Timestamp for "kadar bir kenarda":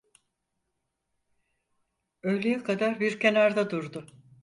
2.63-3.69